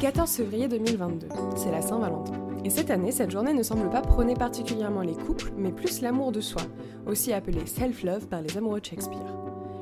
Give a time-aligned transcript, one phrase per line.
[0.00, 2.34] 14 février 2022, c'est la Saint-Valentin.
[2.64, 6.32] Et cette année, cette journée ne semble pas prôner particulièrement les couples, mais plus l'amour
[6.32, 6.60] de soi,
[7.06, 9.34] aussi appelé self-love par les amoureux de Shakespeare.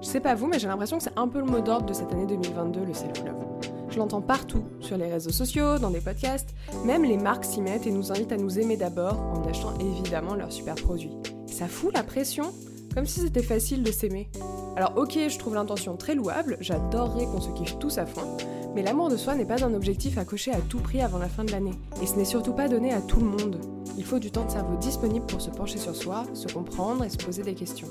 [0.00, 1.92] Je sais pas vous, mais j'ai l'impression que c'est un peu le mot d'ordre de
[1.92, 3.44] cette année 2022, le self-love.
[3.88, 7.86] Je l'entends partout, sur les réseaux sociaux, dans des podcasts, même les marques s'y mettent
[7.86, 11.16] et nous invitent à nous aimer d'abord en achetant évidemment leurs super produits.
[11.46, 12.46] Ça fout la pression?
[12.94, 14.28] Comme si c'était facile de s'aimer.
[14.76, 18.36] Alors ok, je trouve l'intention très louable, j'adorerais qu'on se kiffe tous à fond,
[18.74, 21.28] mais l'amour de soi n'est pas un objectif à cocher à tout prix avant la
[21.28, 21.78] fin de l'année.
[22.02, 23.60] Et ce n'est surtout pas donné à tout le monde.
[23.98, 27.10] Il faut du temps de cerveau disponible pour se pencher sur soi, se comprendre et
[27.10, 27.88] se poser des questions.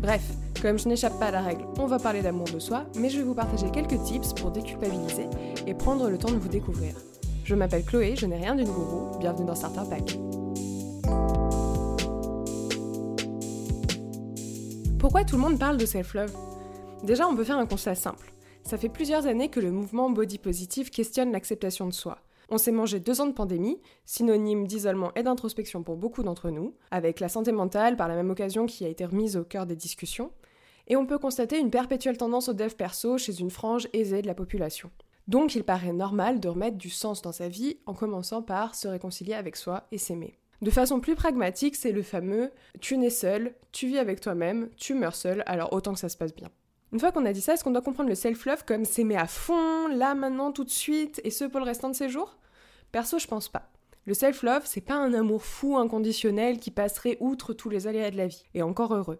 [0.00, 0.22] Bref,
[0.62, 3.18] comme je n'échappe pas à la règle, on va parler d'amour de soi, mais je
[3.18, 5.26] vais vous partager quelques tips pour déculpabiliser
[5.66, 6.94] et prendre le temps de vous découvrir.
[7.44, 10.18] Je m'appelle Chloé, je n'ai rien d'une gourou, bienvenue dans Starter Pack.
[14.98, 16.32] Pourquoi tout le monde parle de self-love?
[17.04, 18.32] Déjà, on peut faire un constat simple.
[18.66, 22.18] Ça fait plusieurs années que le mouvement body positive questionne l'acceptation de soi.
[22.48, 26.74] On s'est mangé deux ans de pandémie, synonyme d'isolement et d'introspection pour beaucoup d'entre nous,
[26.90, 29.76] avec la santé mentale par la même occasion qui a été remise au cœur des
[29.76, 30.32] discussions,
[30.88, 34.26] et on peut constater une perpétuelle tendance au dev perso chez une frange aisée de
[34.26, 34.90] la population.
[35.28, 38.88] Donc il paraît normal de remettre du sens dans sa vie en commençant par se
[38.88, 40.40] réconcilier avec soi et s'aimer.
[40.60, 42.50] De façon plus pragmatique, c'est le fameux
[42.80, 46.16] tu nais seul, tu vis avec toi-même, tu meurs seul, alors autant que ça se
[46.16, 46.50] passe bien.
[46.92, 49.26] Une fois qu'on a dit ça, est-ce qu'on doit comprendre le self-love comme s'aimer à
[49.26, 52.38] fond, là, maintenant, tout de suite, et ce pour le restant de ses jours?
[52.92, 53.70] Perso, je pense pas.
[54.04, 58.16] Le self-love, c'est pas un amour fou inconditionnel qui passerait outre tous les aléas de
[58.16, 59.18] la vie, et encore heureux.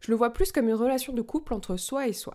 [0.00, 2.34] Je le vois plus comme une relation de couple entre soi et soi.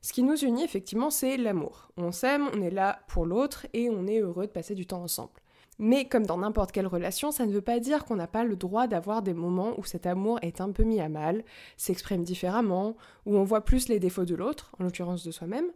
[0.00, 1.90] Ce qui nous unit effectivement, c'est l'amour.
[1.98, 5.02] On s'aime, on est là pour l'autre, et on est heureux de passer du temps
[5.02, 5.32] ensemble.
[5.78, 8.56] Mais comme dans n'importe quelle relation, ça ne veut pas dire qu'on n'a pas le
[8.56, 11.44] droit d'avoir des moments où cet amour est un peu mis à mal,
[11.76, 15.66] s'exprime différemment, où on voit plus les défauts de l'autre, en l'occurrence de soi-même,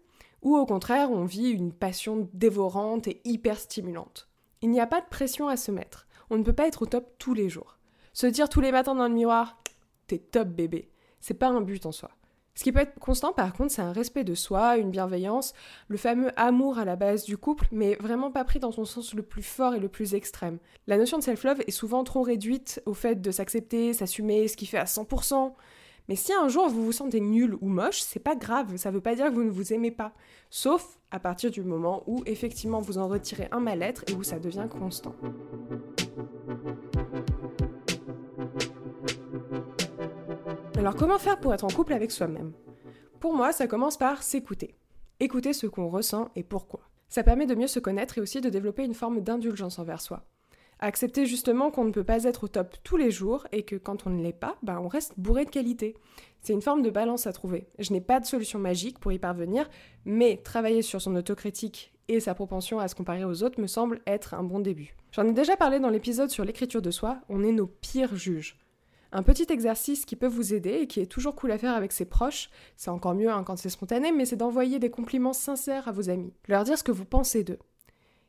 [0.43, 4.29] ou au contraire on vit une passion dévorante et hyper stimulante.
[4.63, 6.07] Il n'y a pas de pression à se mettre.
[6.31, 7.79] On ne peut pas être au top tous les jours.
[8.13, 9.61] Se dire tous les matins dans le miroir,
[10.07, 10.91] t'es top bébé,
[11.21, 12.11] c'est pas un but en soi.
[12.59, 15.53] Ce qui peut être constant par contre, c'est un respect de soi, une bienveillance,
[15.87, 19.15] le fameux amour à la base du couple, mais vraiment pas pris dans son sens
[19.15, 20.59] le plus fort et le plus extrême.
[20.89, 24.67] La notion de self-love est souvent trop réduite au fait de s'accepter, s'assumer, ce qui
[24.67, 25.53] fait à 100%.
[26.09, 29.01] Mais si un jour vous vous sentez nul ou moche, c'est pas grave, ça veut
[29.01, 30.13] pas dire que vous ne vous aimez pas.
[30.51, 34.41] Sauf à partir du moment où effectivement vous en retirez un mal-être et où ça
[34.41, 35.15] devient constant.
[40.79, 42.53] Alors comment faire pour être en couple avec soi-même?
[43.19, 44.77] Pour moi, ça commence par s'écouter.
[45.19, 46.83] Écouter ce qu'on ressent et pourquoi.
[47.09, 50.25] Ça permet de mieux se connaître et aussi de développer une forme d'indulgence envers soi.
[50.79, 54.07] Accepter justement qu'on ne peut pas être au top tous les jours et que quand
[54.07, 55.97] on ne l'est pas, ben on reste bourré de qualité.
[56.43, 57.67] C'est une forme de balance à trouver.
[57.81, 59.69] Je n'ai pas de solution magique pour y parvenir,
[60.05, 64.01] mais travailler sur son autocritique et sa propension à se comparer aux autres me semble
[64.07, 64.95] être un bon début.
[65.11, 68.57] J'en ai déjà parlé dans l'épisode sur l'écriture de soi, on est nos pires juges.
[69.11, 71.93] Un petit exercice qui peut vous aider et qui est toujours cool à faire avec
[71.93, 75.89] ses proches, c'est encore mieux hein, quand c'est spontané, mais c'est d'envoyer des compliments sincères
[75.89, 77.59] à vos amis, leur dire ce que vous pensez d'eux.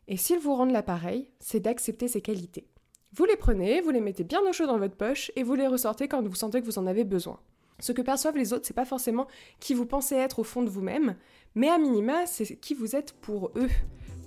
[0.07, 2.67] Et s'ils vous rendent l'appareil, c'est d'accepter ses qualités.
[3.11, 5.67] Vous les prenez, vous les mettez bien au chaud dans votre poche et vous les
[5.67, 7.39] ressortez quand vous sentez que vous en avez besoin.
[7.79, 9.27] Ce que perçoivent les autres, c'est pas forcément
[9.59, 11.15] qui vous pensez être au fond de vous-même,
[11.55, 13.69] mais à minima, c'est qui vous êtes pour eux.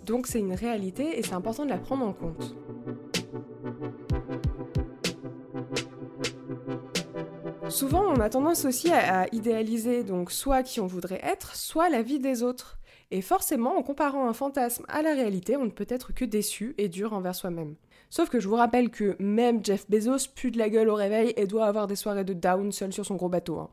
[0.04, 2.54] Donc c'est une réalité et c'est important de la prendre en compte.
[7.72, 12.02] Souvent, on a tendance aussi à, idéaliser donc soit qui on voudrait être, soit la
[12.02, 12.78] vie des autres.
[13.10, 16.74] Et forcément, en comparant un fantasme à la réalité, on ne peut être que déçu
[16.76, 17.76] et dur envers soi-même.
[18.10, 21.32] Sauf que je vous rappelle que même Jeff Bezos pue de la gueule au réveil
[21.36, 23.58] et doit avoir des soirées de down seul sur son gros bateau.
[23.58, 23.70] Hein.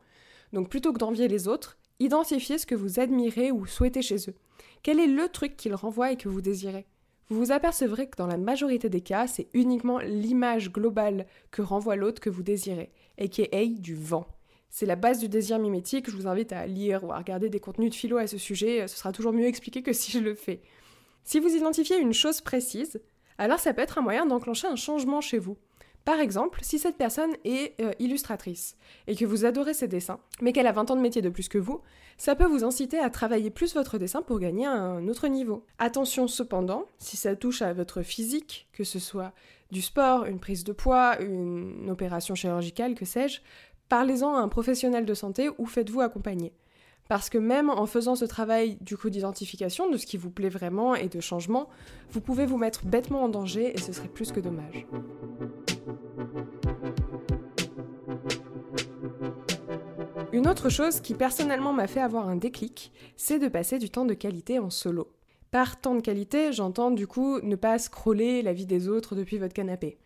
[0.54, 4.34] Donc plutôt que d'envier les autres, identifiez ce que vous admirez ou souhaitez chez eux.
[4.82, 6.86] Quel est le truc qu'ils renvoient et que vous désirez?
[7.30, 11.94] Vous vous apercevrez que dans la majorité des cas, c'est uniquement l'image globale que renvoie
[11.94, 14.26] l'autre que vous désirez aka du vent.
[14.68, 17.60] C'est la base du désir mimétique, je vous invite à lire ou à regarder des
[17.60, 20.34] contenus de philo à ce sujet, ce sera toujours mieux expliqué que si je le
[20.34, 20.60] fais.
[21.22, 23.00] Si vous identifiez une chose précise,
[23.38, 25.56] alors ça peut être un moyen d'enclencher un changement chez vous.
[26.04, 28.76] Par exemple, si cette personne est euh, illustratrice
[29.06, 31.48] et que vous adorez ses dessins, mais qu'elle a 20 ans de métier de plus
[31.48, 31.80] que vous,
[32.16, 35.64] ça peut vous inciter à travailler plus votre dessin pour gagner un autre niveau.
[35.78, 39.32] Attention cependant, si ça touche à votre physique, que ce soit
[39.70, 43.40] du sport, une prise de poids, une opération chirurgicale, que sais-je,
[43.88, 46.52] parlez-en à un professionnel de santé ou faites-vous accompagner.
[47.08, 50.48] Parce que même en faisant ce travail du coup d'identification de ce qui vous plaît
[50.48, 51.68] vraiment et de changement,
[52.10, 54.86] vous pouvez vous mettre bêtement en danger et ce serait plus que dommage.
[60.32, 64.04] Une autre chose qui personnellement m'a fait avoir un déclic, c'est de passer du temps
[64.04, 65.12] de qualité en solo.
[65.50, 69.38] Par temps de qualité, j'entends du coup ne pas scroller la vie des autres depuis
[69.38, 69.98] votre canapé.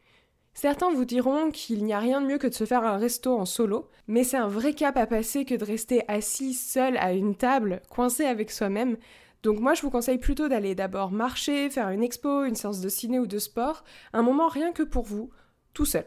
[0.55, 3.37] Certains vous diront qu'il n'y a rien de mieux que de se faire un resto
[3.37, 7.13] en solo, mais c'est un vrai cap à passer que de rester assis seul à
[7.13, 8.97] une table, coincé avec soi-même.
[9.43, 12.89] Donc moi je vous conseille plutôt d'aller d'abord marcher, faire une expo, une séance de
[12.89, 15.31] ciné ou de sport, un moment rien que pour vous,
[15.75, 16.07] tout seul.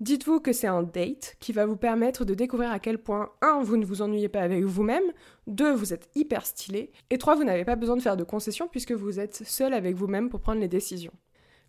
[0.00, 3.62] Dites-vous que c'est un date qui va vous permettre de découvrir à quel point 1.
[3.62, 5.04] vous ne vous ennuyez pas avec vous-même,
[5.46, 5.72] 2.
[5.72, 7.36] vous êtes hyper stylé, et 3.
[7.36, 10.40] vous n'avez pas besoin de faire de concessions puisque vous êtes seul avec vous-même pour
[10.40, 11.12] prendre les décisions.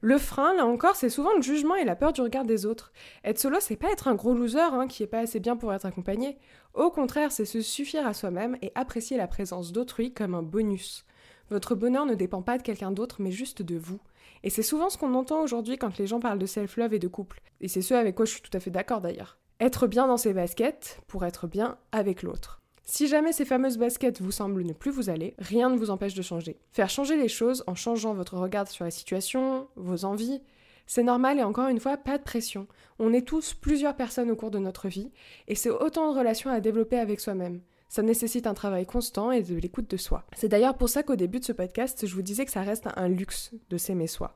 [0.01, 2.91] Le frein, là encore, c'est souvent le jugement et la peur du regard des autres.
[3.23, 5.71] Être solo, c'est pas être un gros loser hein, qui est pas assez bien pour
[5.71, 6.39] être accompagné.
[6.73, 11.05] Au contraire, c'est se suffire à soi-même et apprécier la présence d'autrui comme un bonus.
[11.51, 13.99] Votre bonheur ne dépend pas de quelqu'un d'autre, mais juste de vous.
[14.43, 17.07] Et c'est souvent ce qu'on entend aujourd'hui quand les gens parlent de self-love et de
[17.07, 17.41] couple.
[17.61, 19.37] Et c'est ce avec quoi je suis tout à fait d'accord d'ailleurs.
[19.59, 22.61] Être bien dans ses baskets pour être bien avec l'autre.
[22.85, 26.15] Si jamais ces fameuses baskets vous semblent ne plus vous aller, rien ne vous empêche
[26.15, 26.59] de changer.
[26.73, 30.41] Faire changer les choses en changeant votre regard sur la situation, vos envies,
[30.85, 32.67] c'est normal et encore une fois, pas de pression.
[32.99, 35.11] On est tous plusieurs personnes au cours de notre vie
[35.47, 37.61] et c'est autant de relations à développer avec soi-même.
[37.93, 40.23] Ça nécessite un travail constant et de l'écoute de soi.
[40.35, 42.87] C'est d'ailleurs pour ça qu'au début de ce podcast, je vous disais que ça reste
[42.95, 44.35] un luxe de s'aimer soi.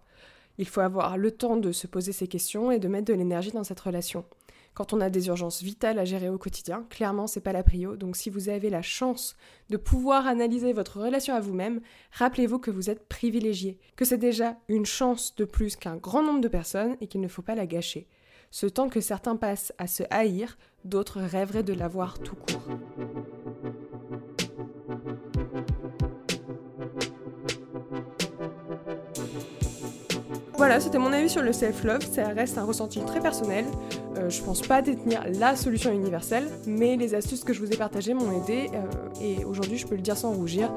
[0.60, 3.50] Il faut avoir le temps de se poser ces questions et de mettre de l'énergie
[3.50, 4.26] dans cette relation.
[4.76, 7.96] Quand on a des urgences vitales à gérer au quotidien, clairement c'est pas la prio.
[7.96, 9.36] Donc si vous avez la chance
[9.72, 11.82] de pouvoir analyser votre relation à vous-même,
[12.12, 16.42] rappelez-vous que vous êtes privilégié, que c'est déjà une chance de plus qu'un grand nombre
[16.42, 18.08] de personnes et qu'il ne faut pas la gâcher.
[18.52, 22.62] Ce temps que certains passent à se haïr, d'autres rêveraient de l'avoir tout court.
[30.58, 32.02] Voilà, c'était mon avis sur le self-love.
[32.12, 33.66] Ça reste un ressenti très personnel.
[34.18, 37.78] Euh, je pense pas détenir la solution universelle, mais les astuces que je vous ai
[37.78, 38.72] partagées m'ont aidé.
[38.74, 38.82] Euh,
[39.22, 40.72] et aujourd'hui, je peux le dire sans rougir.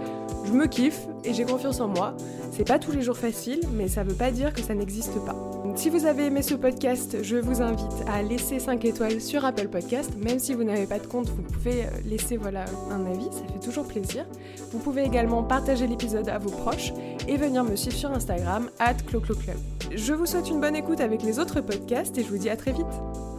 [0.44, 2.14] Je me kiffe et j'ai confiance en moi.
[2.52, 5.34] C'est pas tous les jours facile, mais ça veut pas dire que ça n'existe pas.
[5.76, 9.68] si vous avez aimé ce podcast, je vous invite à laisser 5 étoiles sur Apple
[9.68, 10.10] Podcast.
[10.22, 13.50] Même si vous n'avez pas de compte, vous pouvez euh, laisser voilà, un avis, ça
[13.50, 14.26] fait toujours plaisir.
[14.72, 16.92] Vous pouvez également partager l'épisode à vos proches
[17.30, 18.96] et venir me suivre sur Instagram, at
[19.94, 22.56] Je vous souhaite une bonne écoute avec les autres podcasts et je vous dis à
[22.56, 23.29] très vite.